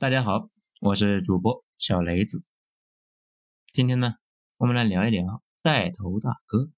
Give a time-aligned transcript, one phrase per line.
[0.00, 0.48] 大家好，
[0.80, 2.42] 我是主播小雷子。
[3.70, 4.14] 今天呢，
[4.56, 6.70] 我们来聊一聊带头大哥。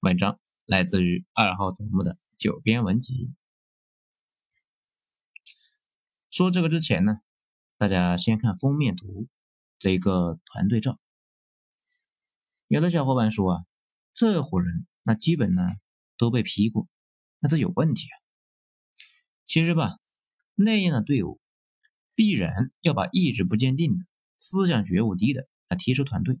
[0.00, 3.32] 文章来自于二号头目的九编文集。
[6.30, 7.20] 说这个之前呢，
[7.78, 9.28] 大家先看封面图
[9.78, 10.98] 这一个团队照。
[12.66, 13.64] 有的小伙伴说啊，
[14.12, 15.62] 这伙人那基本呢
[16.16, 16.88] 都被批过，
[17.38, 18.18] 那这有问题啊。
[19.44, 20.00] 其实吧，
[20.56, 21.40] 那样的队伍。
[22.14, 24.04] 必然要把意志不坚定的、
[24.36, 26.38] 思想觉悟低的他踢出团队。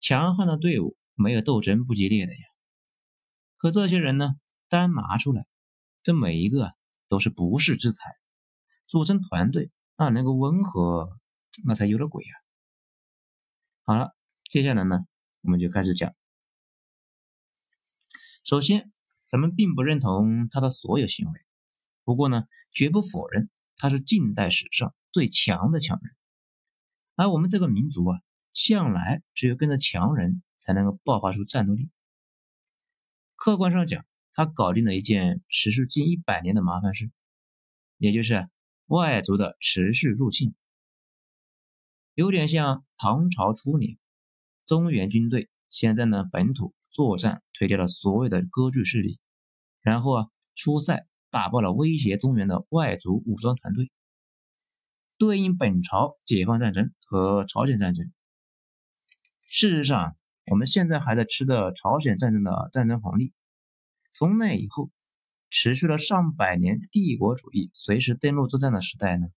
[0.00, 2.38] 强悍的队伍没有斗争不激烈的呀。
[3.56, 4.36] 可这些人呢，
[4.68, 5.46] 单拿出来，
[6.02, 6.74] 这每一个
[7.08, 8.14] 都是不世之才，
[8.86, 11.18] 组成团队那能够温和，
[11.64, 12.34] 那才有了鬼啊。
[13.82, 15.06] 好了，接下来呢，
[15.40, 16.14] 我们就开始讲。
[18.44, 18.92] 首先，
[19.26, 21.40] 咱们并不认同他的所有行为，
[22.04, 23.50] 不过呢，绝不否认。
[23.78, 26.16] 他是近代史上最强的强人，
[27.14, 28.20] 而我们这个民族啊，
[28.52, 31.90] 向来只有跟着强人才能够爆发出战斗力。
[33.34, 37.10] 客观上讲，他搞定了一件持续近一百年的麻烦事，
[37.98, 38.48] 也就是
[38.86, 40.54] 外族的持续入侵，
[42.14, 43.98] 有点像唐朝初年，
[44.64, 49.18] 中原军队先在呢本土作战，推掉了所有的割据势力，
[49.82, 51.06] 然后啊出塞。
[51.30, 53.90] 打爆了威胁中原的外族武装团队，
[55.18, 58.12] 对应本朝解放战争和朝鲜战争。
[59.42, 60.16] 事实上，
[60.50, 63.32] 我们现在还在吃着朝鲜战争的战争红利。
[64.12, 64.90] 从那以后，
[65.50, 69.28] 持续了上百年帝国主义随时登陆作战的时代呢，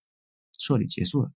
[0.58, 1.31] 彻底结束了。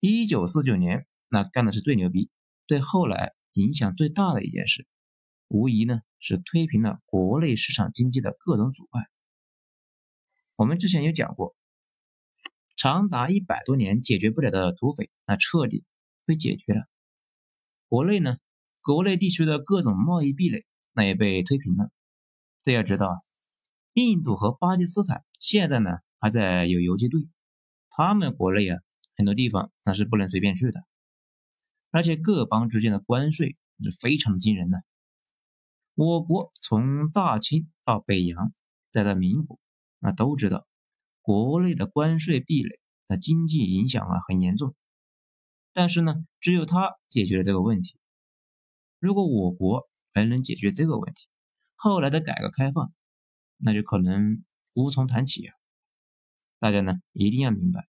[0.00, 2.30] 一九四九年，那干的是最牛逼，
[2.66, 4.86] 对后来影响最大的一件事。
[5.48, 9.02] 无疑呢是推平了国内市场经济的各种阻碍。
[10.56, 11.56] 我们之前有讲过，
[12.76, 15.84] 长达一百多年解决不了的土匪，那彻底
[16.24, 16.82] 被解决了。
[17.88, 18.38] 国内呢，
[18.82, 21.90] 国内地区的各种贸易壁垒，那也被推平了。
[22.62, 23.16] 这要知道啊，
[23.92, 27.20] 印度和巴基斯坦现在呢还在有游击队，
[27.90, 28.78] 他们国内啊
[29.16, 30.84] 很多地方那是不能随便去的，
[31.90, 34.82] 而且各邦之间的关税是非常惊人的。
[35.94, 38.52] 我国从大清到北洋，
[38.90, 39.60] 再到民国，
[40.00, 40.66] 那都知道
[41.22, 44.74] 国内的关税壁垒，那经济影响啊很严重。
[45.72, 47.96] 但是呢，只有他解决了这个问题。
[48.98, 51.28] 如果我国还能解决这个问题，
[51.76, 52.92] 后来的改革开放，
[53.56, 54.42] 那就可能
[54.74, 55.54] 无从谈起啊。
[56.58, 57.86] 大家呢一定要明白，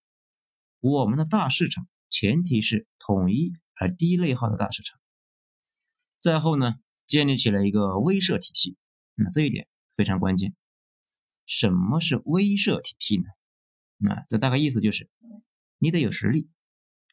[0.79, 4.99] 我们的大市场前提是统一而低内耗的大市场。
[6.21, 6.75] 再后呢？
[7.07, 8.77] 建立起了一个威慑体系，
[9.13, 10.55] 那这一点非常关键。
[11.45, 13.25] 什么是威慑体系呢？
[13.97, 15.09] 那这大概意思就是，
[15.77, 16.49] 你得有实力，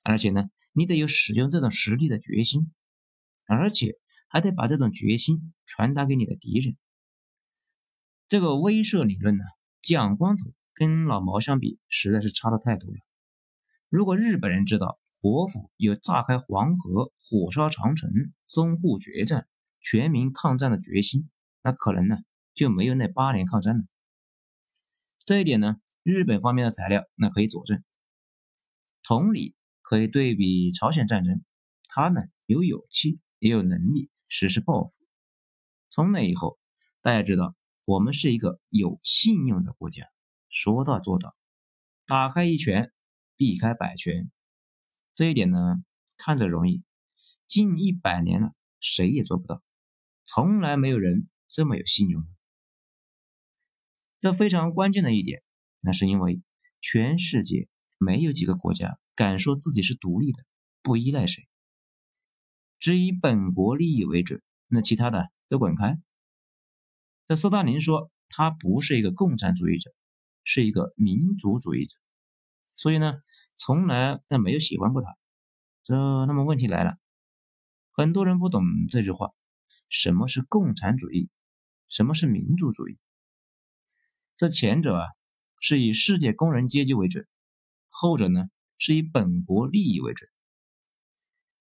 [0.03, 2.73] 而且呢，你得有使用这种实力的决心，
[3.47, 3.99] 而且
[4.29, 6.77] 还得把这种决心传达给你的敌人。
[8.29, 9.45] 这个威慑理论呢，
[9.83, 12.97] 蒋光头跟老毛相比，实在是差的太多了。
[13.91, 18.11] 如果日本人知道国府有炸开黄河、火烧长城、
[18.49, 19.47] 淞沪决战，
[19.83, 21.29] 全民抗战的决心，
[21.63, 22.17] 那可能呢
[22.55, 23.85] 就没有那八年抗战了。
[25.25, 27.83] 这一点呢，日本方面的材料那可以佐证。
[29.03, 31.45] 同理，可以对比朝鲜战争，
[31.89, 35.01] 他呢有勇气，也有能力实施报复。
[35.91, 36.59] 从那以后，
[37.01, 37.55] 大家知道
[37.85, 40.07] 我们是一个有信用的国家，
[40.49, 41.37] 说到做到，
[42.07, 42.93] 打开一拳，
[43.37, 44.31] 避开百拳。
[45.15, 45.85] 这一点呢
[46.17, 46.83] 看着容易，
[47.47, 49.63] 近一百年了，谁也做不到。
[50.25, 52.27] 从来没有人这么有信用。
[54.19, 55.43] 这非常关键的一点，
[55.81, 56.41] 那是因为
[56.81, 57.69] 全世界
[57.99, 60.45] 没有几个国家敢说自己是独立的，
[60.81, 61.49] 不依赖谁，
[62.79, 66.01] 只以本国利益为准，那其他的都滚开。
[67.27, 69.93] 这斯大林说他不是一个共产主义者，
[70.45, 71.97] 是一个民族主义者，
[72.69, 73.15] 所以呢，
[73.57, 75.09] 从来他没有喜欢过他。
[75.83, 75.95] 这
[76.27, 76.97] 那么问题来了，
[77.91, 79.31] 很多人不懂这句话。
[79.93, 81.29] 什么是共产主义？
[81.87, 82.99] 什么是民主主义？
[84.39, 85.07] 这前者啊
[85.61, 87.29] 是以世界工人阶级为准，
[87.91, 88.47] 后者呢
[88.79, 90.31] 是以本国利益为准。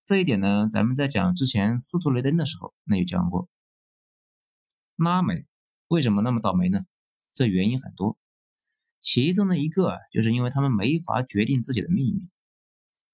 [0.06, 3.50] 这一点呢，咱们在讲之前斯图雷登的时候，那有讲过。
[4.96, 5.44] 拉美
[5.88, 6.86] 为什么那么倒霉呢？
[7.34, 8.18] 这原因很多，
[8.98, 12.30] 其中的一个啊，就是因为他们没法决定自己的命运，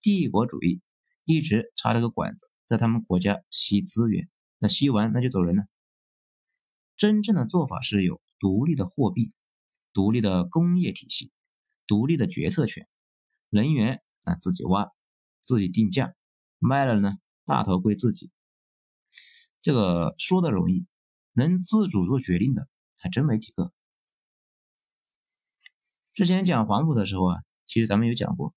[0.01, 0.81] 帝国主义
[1.25, 4.29] 一直插了个管子，在他们国家吸资源。
[4.59, 5.67] 那吸完那就走人了。
[6.97, 9.33] 真正的做法是有独立的货币、
[9.93, 11.31] 独立的工业体系，
[11.87, 12.89] 独立的决策权，
[13.51, 14.91] 能源那自己挖，
[15.41, 16.15] 自己定价，
[16.59, 18.33] 卖了呢大头归自己。
[19.61, 20.87] 这个说的容易，
[21.33, 23.73] 能自主做决定的还真没几个。
[26.15, 28.55] 之前讲黄埔的时候啊，其实咱们有讲过，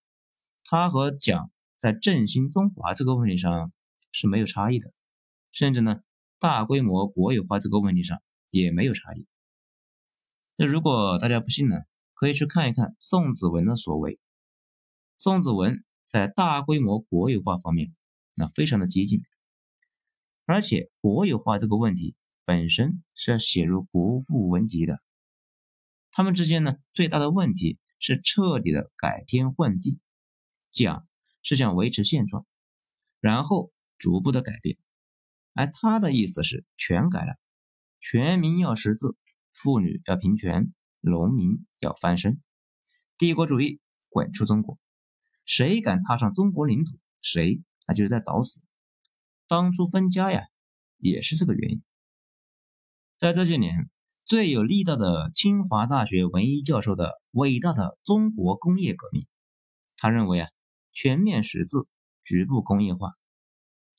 [0.63, 3.71] 他和蒋在振兴中华这个问题上
[4.11, 4.91] 是没有差异的，
[5.51, 6.01] 甚至呢
[6.39, 9.27] 大规模国有化这个问题上也没有差异。
[10.55, 11.77] 那如果大家不信呢，
[12.13, 14.19] 可以去看一看宋子文的所为。
[15.17, 17.93] 宋子文在大规模国有化方面，
[18.35, 19.21] 那非常的激进，
[20.45, 22.15] 而且国有化这个问题
[22.45, 25.01] 本身是要写入国父文集的。
[26.11, 29.99] 他们之间呢，最大的问题是彻底的改天换地，
[30.69, 31.07] 蒋
[31.41, 32.45] 是想维持现状，
[33.19, 34.77] 然后逐步的改变，
[35.53, 37.35] 而他的意思是全改了，
[37.99, 39.17] 全民要识字。
[39.53, 42.41] 妇女要平权，农民要翻身，
[43.17, 44.79] 帝国主义滚出中国，
[45.45, 48.63] 谁敢踏上中国领土，谁那就是在找死。
[49.47, 50.45] 当初分家呀，
[50.97, 51.83] 也是这个原因。
[53.17, 53.89] 在这些年，
[54.23, 59.27] 最有力道的清华大学文一教授的伟大的中国工业革命，
[59.97, 60.49] 他认为啊，
[60.93, 61.87] 全面识字，
[62.23, 63.11] 局部工业化，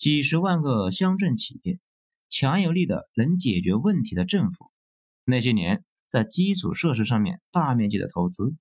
[0.02, 1.78] 几十万个乡镇企业，
[2.28, 4.72] 强有力的能解决问题的政府。
[5.22, 8.56] 那些年在基础设施上面大面积的投资，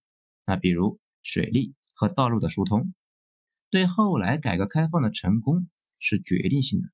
[0.45, 2.93] 那比如水利和道路的疏通，
[3.71, 5.67] 对后来改革开放的成功
[5.99, 6.89] 是决定性的。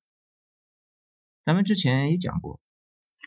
[1.42, 2.58] 咱们之前也讲过，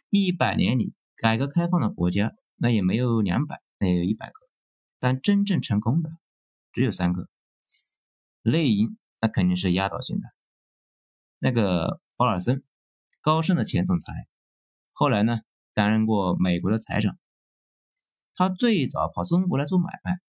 [0.09, 4.33] 一百年里改革开放的国家那也没有两百，那也有一百个，
[4.97, 6.09] 但真正成功的
[6.73, 7.29] 只有三个。
[8.41, 10.23] 内因那肯定是压倒性的，
[11.43, 12.63] 那个保尔森，
[13.19, 14.27] 高盛的前总裁，
[14.91, 15.39] 后来呢？
[15.73, 17.17] 担任过美国的财长，
[18.33, 20.19] 他最早跑中国来做买卖。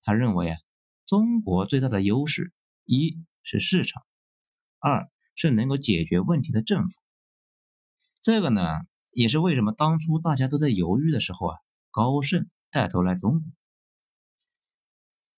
[0.00, 0.58] 他认为啊，
[1.06, 2.52] 中国最大的优势
[2.84, 4.06] 一是市场，
[4.78, 7.02] 二是能够解决问题的政府。
[8.20, 11.58] 这个呢，也是为什么当初大家都在犹豫的时候啊，
[11.90, 13.42] 高盛带头来中国。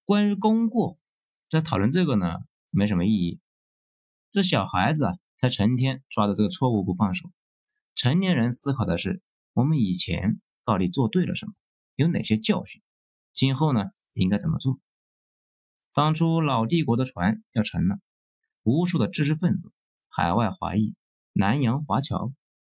[0.04, 0.98] 关于功过，
[1.48, 3.40] 在讨论这个呢，没什么意义。
[4.30, 7.30] 这小孩子啊，才成天抓着这个错误不放手，
[7.94, 9.22] 成年人思考的是。
[9.56, 11.52] 我们以前到底做对了什么？
[11.94, 12.82] 有哪些教训？
[13.32, 14.80] 今后呢，应该怎么做？
[15.92, 18.00] 当初老帝国的船要沉了，
[18.64, 19.72] 无数的知识分子、
[20.08, 20.96] 海外华裔、
[21.32, 22.32] 南洋华侨，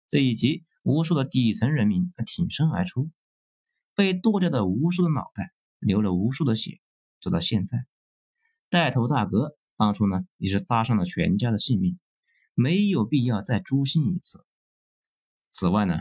[0.07, 3.11] 这以及无数的底层人民他挺身而出，
[3.97, 5.51] 被剁掉的无数的脑袋，
[5.81, 6.79] 流了无数的血，
[7.21, 7.87] 走到现在，
[8.71, 11.99] 带头大哥当初呢也是搭上了全家的性命，
[12.61, 14.45] 没有必要再诛心一次。
[15.53, 15.95] 此外呢？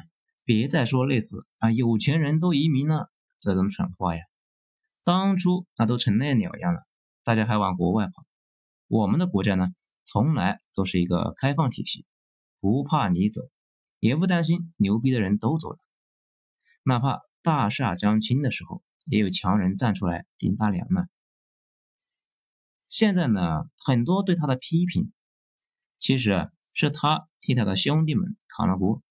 [0.43, 4.23] 别再说类似啊，有钱人都移民了这种蠢话呀！
[5.03, 6.87] 当初那都成那鸟样了，
[7.25, 8.25] 大家还往国外跑。
[8.87, 9.67] 我们的国家呢，
[10.05, 12.05] 从来都是一个开放体系，
[12.61, 13.41] 不怕你走，
[13.99, 15.79] 也不担心牛逼的人都走了。
[16.83, 21.07] 哪怕大厦将倾的时候，也有强人站出来顶大梁呢。
[22.87, 25.11] 现在呢，很多对他的批评，
[25.99, 29.01] 其实啊是他替他的兄弟们扛了锅。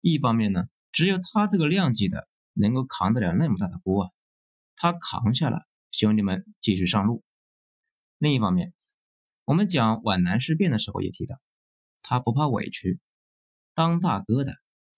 [0.00, 4.10] 一方面呢，只有他这个量级的能够扛得了那么大的锅啊，
[4.74, 7.22] 他扛下了，兄弟们继续上路。
[8.18, 8.72] 另一方面，
[9.44, 11.40] 我们讲皖南事变的时候也提到，
[12.02, 13.00] 他不怕委屈，
[13.74, 14.56] 当大哥的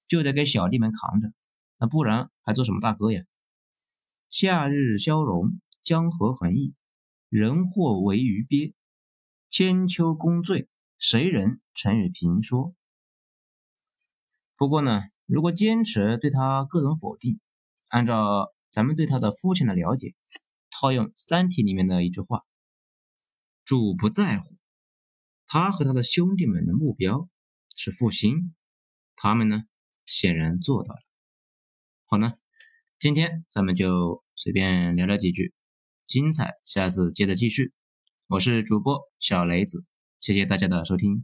[0.08, 1.32] 就得给小弟们扛着，
[1.78, 3.24] 那不然还做什么大哥呀？
[4.30, 6.74] 夏日消融，江河横溢，
[7.28, 8.74] 人祸为鱼鳖，
[9.48, 10.68] 千秋功罪，
[11.06, 12.74] 谁人曾与评说？
[14.56, 17.40] 不过呢，如果坚持对他各种否定，
[17.90, 20.14] 按照咱们对他的肤浅的了解，
[20.70, 22.40] 套用《三体》里面的一句话
[23.66, 24.56] ：“主不在乎。”
[25.46, 27.28] 他和他的兄弟们的目标
[27.76, 28.54] 是复兴，
[29.14, 29.64] 他们呢
[30.06, 31.00] 显然做到了。
[32.06, 32.32] 好呢，
[32.98, 35.52] 今天咱们就随便聊聊几句，
[36.06, 37.74] 精彩下次接着继续。
[38.26, 39.84] 我是主播小雷子，
[40.24, 41.22] 谢谢大家的收听。